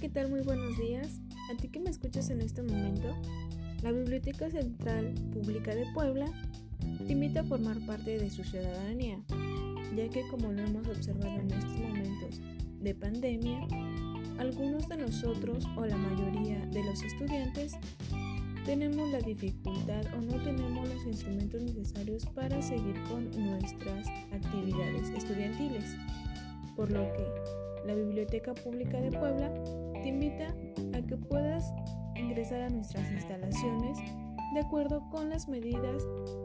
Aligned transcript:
¿qué 0.00 0.08
tal? 0.08 0.30
Muy 0.30 0.40
buenos 0.40 0.78
días. 0.78 1.20
A 1.52 1.56
ti 1.56 1.68
que 1.68 1.78
me 1.78 1.90
escuchas 1.90 2.30
en 2.30 2.40
este 2.40 2.62
momento, 2.62 3.14
la 3.82 3.92
Biblioteca 3.92 4.50
Central 4.50 5.14
Pública 5.32 5.74
de 5.74 5.84
Puebla 5.92 6.26
te 7.06 7.12
invita 7.12 7.40
a 7.40 7.44
formar 7.44 7.78
parte 7.86 8.18
de 8.18 8.30
su 8.30 8.44
ciudadanía, 8.44 9.18
ya 9.94 10.08
que 10.08 10.26
como 10.28 10.52
lo 10.52 10.62
hemos 10.62 10.88
observado 10.88 11.40
en 11.40 11.50
estos 11.50 11.78
momentos 11.78 12.40
de 12.80 12.94
pandemia, 12.94 13.60
algunos 14.38 14.88
de 14.88 14.96
nosotros 14.96 15.66
o 15.76 15.86
la 15.86 15.96
mayoría 15.96 16.64
de 16.66 16.84
los 16.84 17.02
estudiantes 17.02 17.74
tenemos 18.64 19.10
la 19.10 19.20
dificultad 19.20 20.06
o 20.14 20.20
no 20.22 20.42
tenemos 20.42 20.88
los 20.88 21.06
instrumentos 21.06 21.62
necesarios 21.62 22.26
para 22.26 22.60
seguir 22.62 23.02
con 23.04 23.30
nuestras 23.30 24.08
actividades 24.32 25.10
estudiantiles, 25.10 25.94
por 26.74 26.90
lo 26.90 27.02
que 27.12 27.53
la 27.84 27.94
Biblioteca 27.94 28.54
Pública 28.54 29.00
de 29.00 29.10
Puebla 29.10 29.52
te 30.02 30.08
invita 30.08 30.54
a 30.94 31.02
que 31.02 31.16
puedas 31.16 31.72
ingresar 32.16 32.62
a 32.62 32.70
nuestras 32.70 33.10
instalaciones 33.10 33.98
de 34.54 34.60
acuerdo 34.60 35.02
con 35.10 35.30
las 35.30 35.48
medidas 35.48 36.02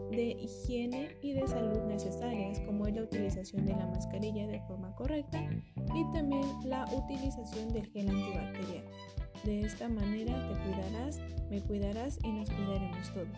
de 0.09 0.35
higiene 0.41 1.15
y 1.21 1.33
de 1.33 1.47
salud 1.47 1.83
necesarias, 1.87 2.59
como 2.61 2.87
es 2.87 2.95
la 2.95 3.03
utilización 3.03 3.65
de 3.65 3.73
la 3.73 3.85
mascarilla 3.85 4.47
de 4.47 4.59
forma 4.61 4.95
correcta 4.95 5.39
y 5.93 6.13
también 6.13 6.43
la 6.65 6.85
utilización 6.91 7.71
del 7.71 7.85
gel 7.91 8.09
antibacterial. 8.09 8.85
De 9.43 9.61
esta 9.61 9.87
manera 9.87 10.33
te 10.47 10.55
cuidarás, 10.63 11.19
me 11.49 11.61
cuidarás 11.61 12.17
y 12.23 12.31
nos 12.31 12.49
cuidaremos 12.49 13.13
todos. 13.13 13.37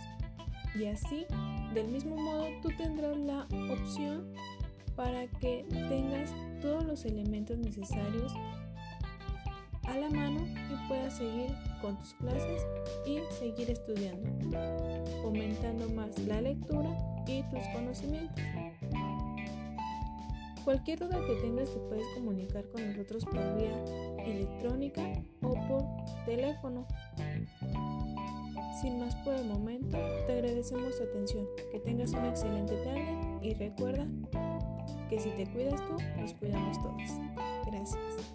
Y 0.74 0.86
así, 0.86 1.26
del 1.74 1.90
mismo 1.90 2.16
modo, 2.16 2.48
tú 2.62 2.70
tendrás 2.78 3.18
la 3.18 3.46
opción 3.74 4.32
para 4.96 5.28
que 5.28 5.66
tengas 5.70 6.34
todos 6.62 6.86
los 6.86 7.06
elementos 7.06 7.58
necesarios 7.58 8.34
a 9.84 9.98
la 9.98 10.10
mano 10.10 10.40
y 10.46 10.88
puedas 10.88 11.18
seguir 11.18 11.52
con 11.82 11.98
tus 11.98 12.14
clases 12.16 12.66
y 13.06 13.20
seguir 13.40 13.72
estudiando, 13.72 14.30
fomentando 15.22 15.90
más 15.90 16.18
la 16.20 16.42
lectura 16.42 16.90
y 17.28 17.44
tus 17.44 17.68
conocimientos. 17.74 18.44
Cualquier 20.64 21.00
duda 21.00 21.20
que 21.26 21.36
tengas 21.42 21.74
te 21.74 21.80
puedes 21.80 22.06
comunicar 22.14 22.64
con 22.70 22.88
nosotros 22.88 23.26
por 23.26 23.56
vía 23.58 23.84
electrónica 24.24 25.02
o 25.42 25.54
por 25.68 25.84
teléfono. 26.26 26.86
Sin 28.80 29.00
más 29.00 29.16
por 29.18 29.34
el 29.34 29.46
momento, 29.46 29.98
te 30.28 30.34
agradecemos 30.34 30.98
tu 30.98 31.04
atención. 31.04 31.48
Que 31.72 31.80
tengas 31.80 32.12
una 32.12 32.30
excelente 32.30 32.76
tarde 32.84 33.40
y 33.42 33.54
recuerda 33.56 34.08
que 35.12 35.20
si 35.20 35.30
te 35.32 35.46
cuidas 35.52 35.86
tú, 35.86 35.98
nos 36.18 36.34
cuidamos 36.36 36.78
todos. 36.82 37.20
Gracias. 37.68 38.32